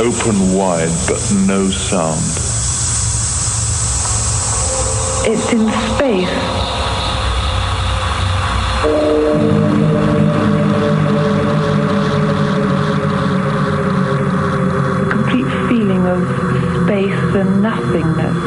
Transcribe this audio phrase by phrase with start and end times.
[0.00, 2.16] open wide, but no sound.
[5.30, 6.30] It's in space.
[15.10, 16.22] Complete feeling of
[16.84, 18.39] space and nothingness.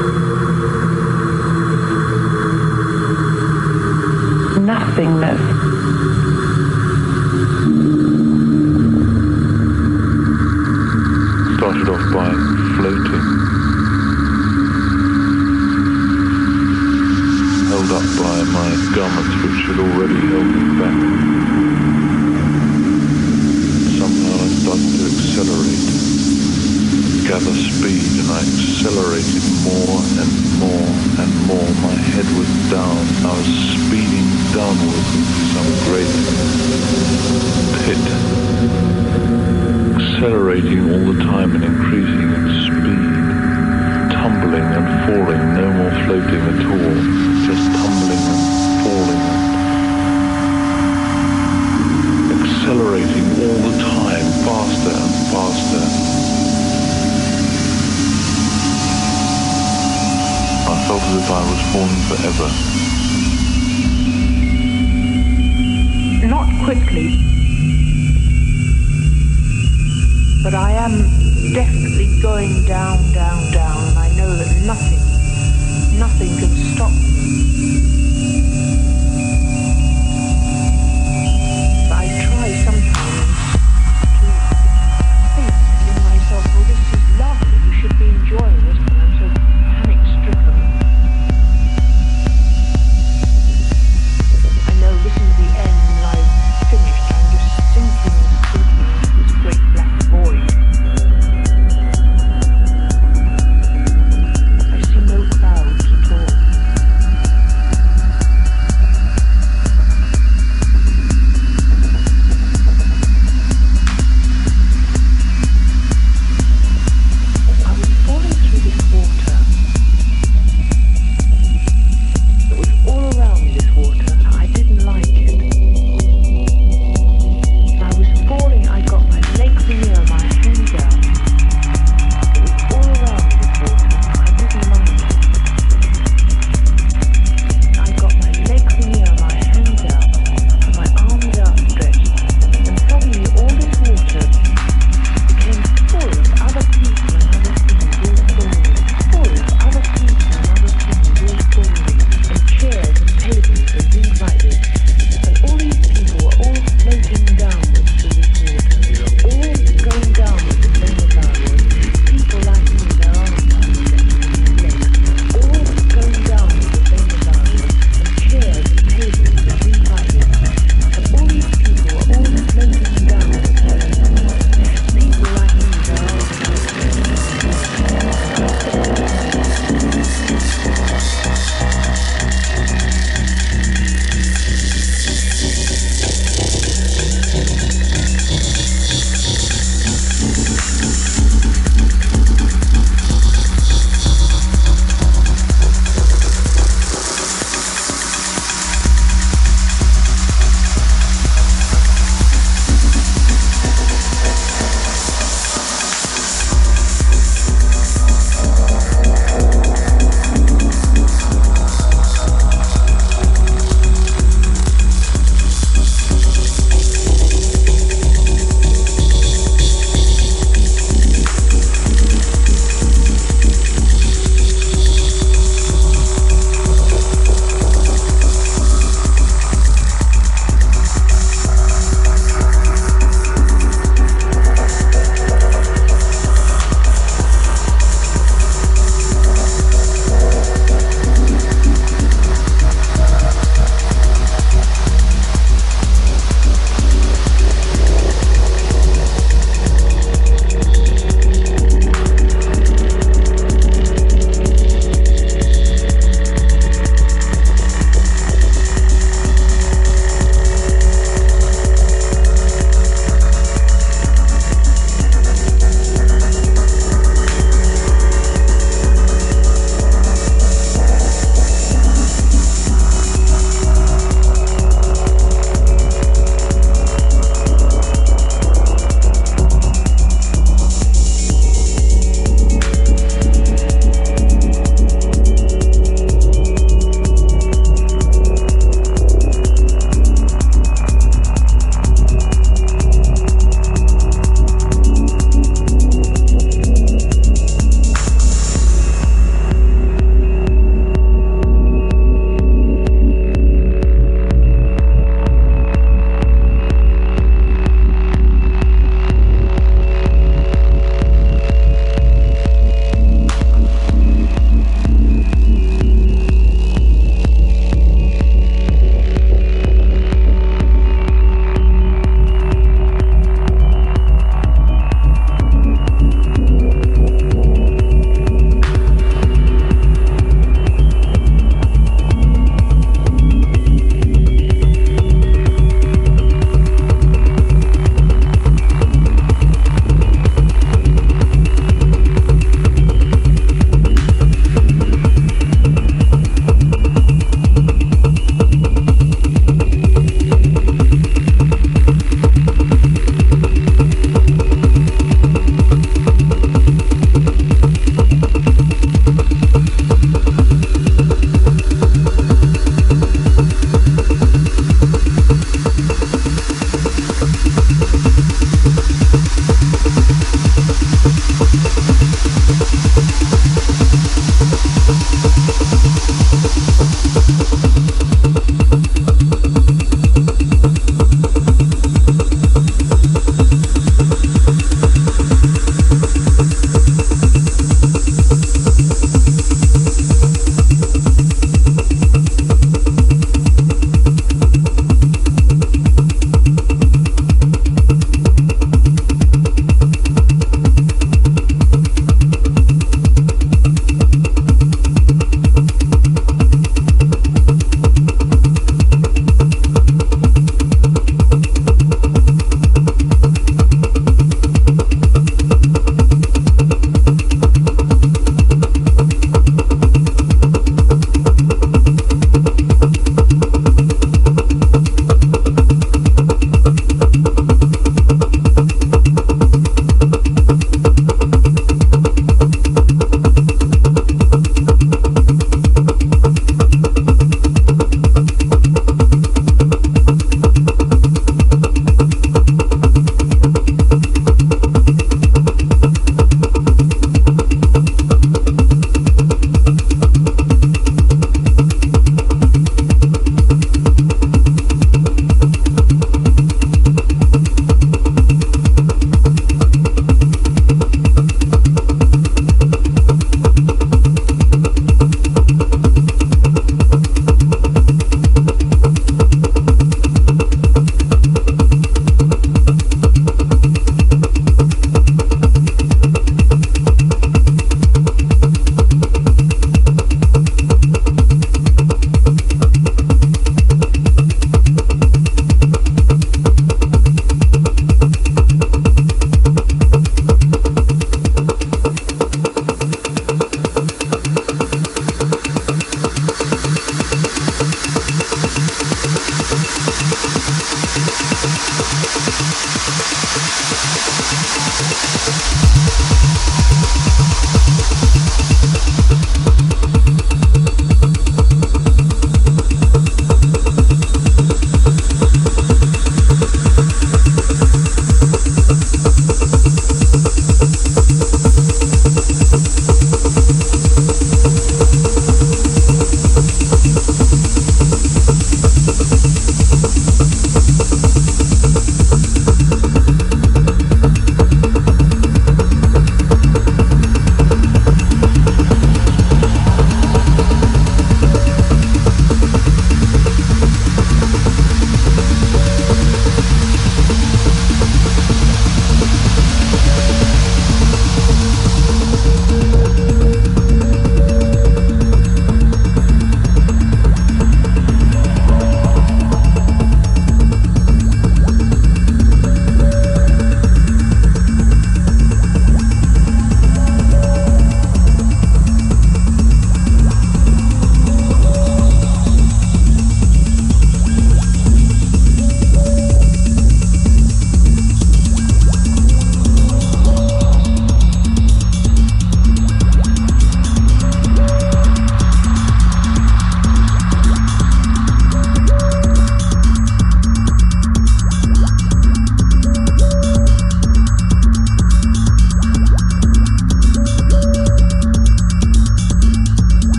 [40.74, 42.83] changing all the time and increasing its speed.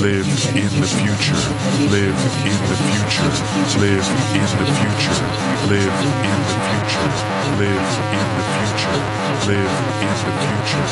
[0.00, 1.34] Live in the future,
[1.90, 3.26] live in the future,
[3.82, 5.18] live in the future,
[5.66, 5.90] live
[6.22, 7.10] in the future,
[7.58, 7.82] live
[8.14, 8.94] in the future,
[9.48, 10.86] live in the future, live in the future,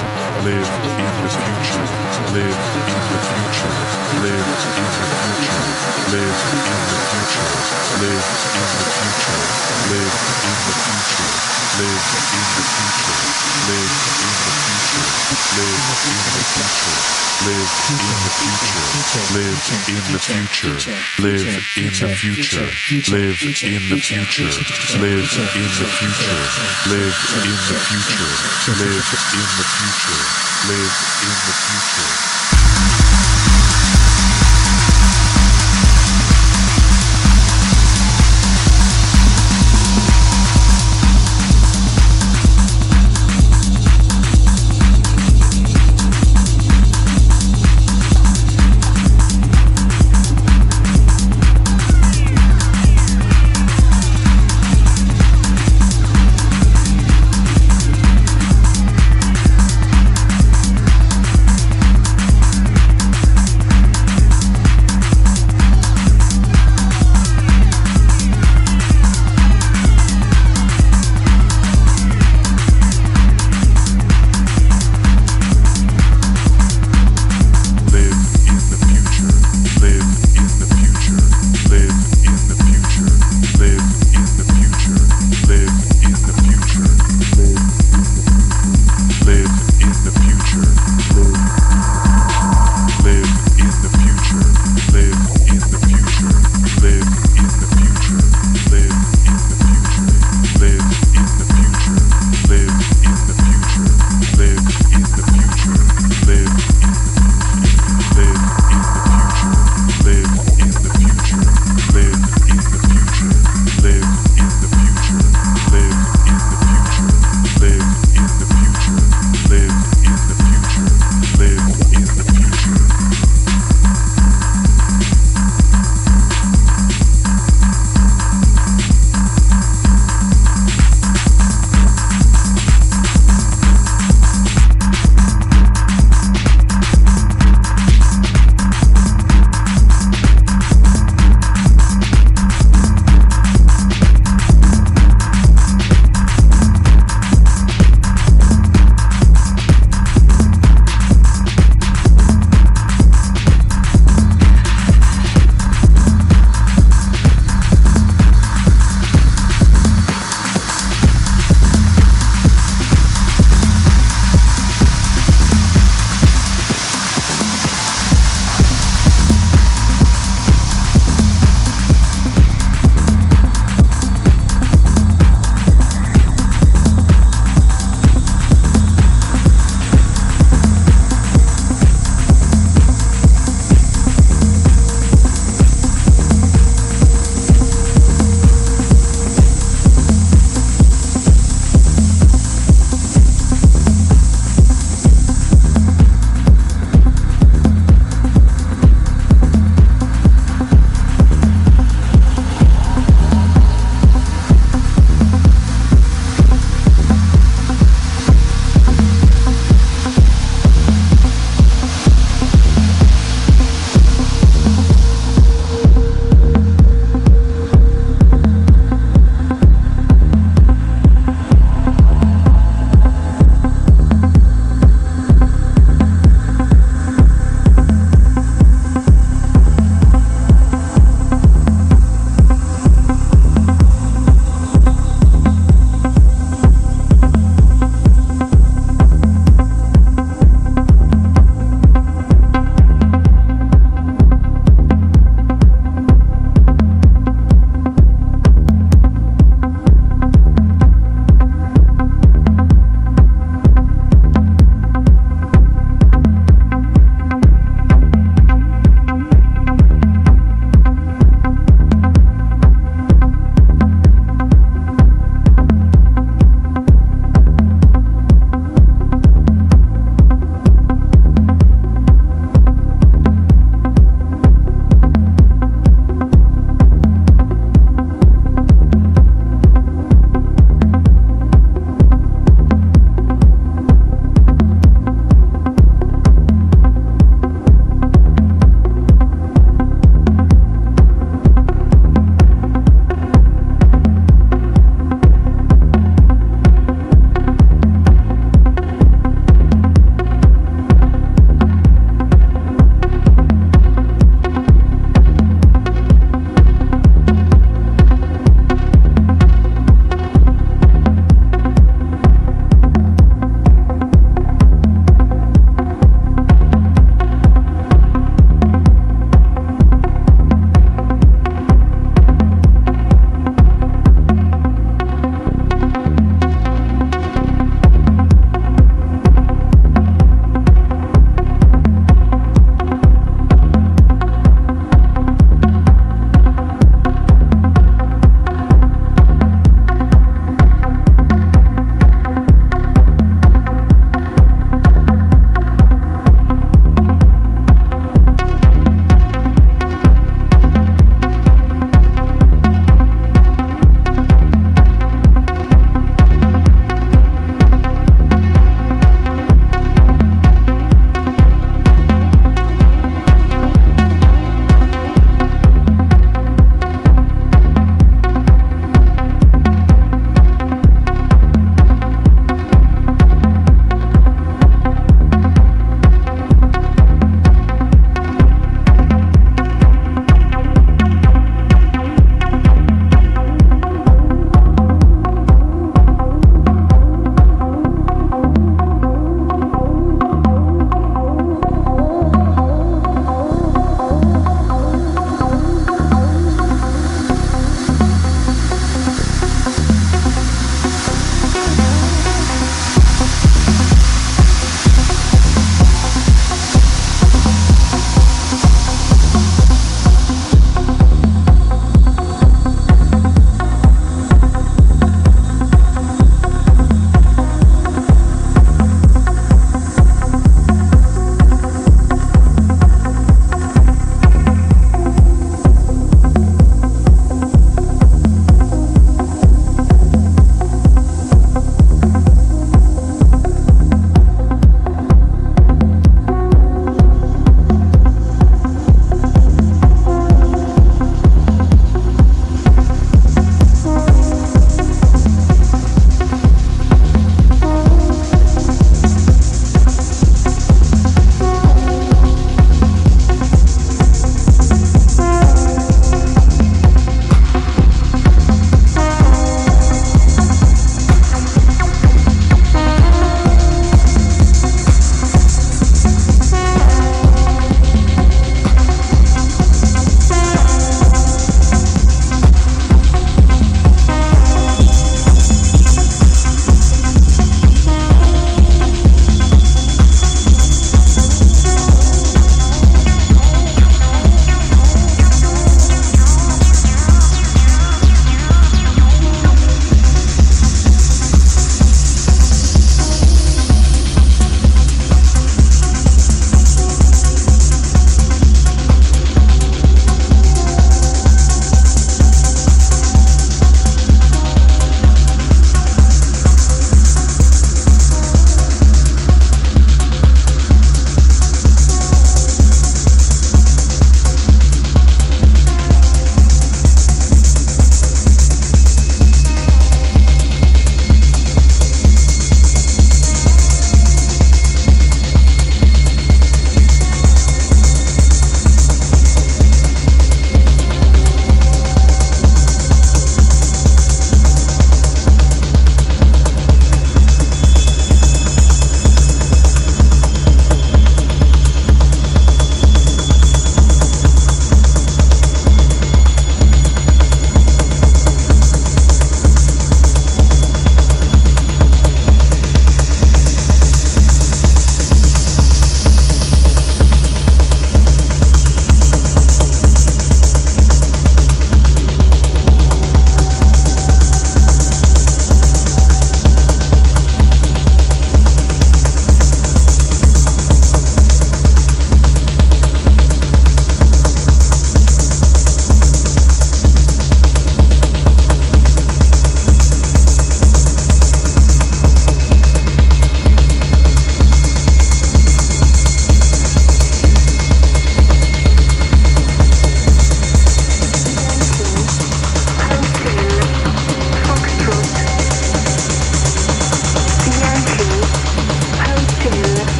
[0.47, 1.87] live in the future,
[2.35, 3.75] live in the future,
[5.27, 7.51] live in the future,
[8.01, 9.41] live in the future,
[9.91, 13.21] live in the future, live in the future,
[13.69, 15.05] live in the future,
[15.57, 16.73] live in the future,
[17.45, 18.41] live in the future,
[19.37, 20.01] live in
[21.27, 22.73] the future, live in the future,
[23.17, 24.57] live in the future,
[24.97, 26.33] live in the future,
[26.87, 28.33] live in the future,
[28.73, 30.21] live in the future,
[30.67, 32.46] live in the future.